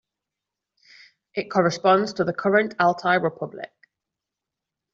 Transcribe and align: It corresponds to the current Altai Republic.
It 1.35 1.51
corresponds 1.51 2.13
to 2.13 2.23
the 2.23 2.33
current 2.33 2.73
Altai 2.79 3.17
Republic. 3.17 3.71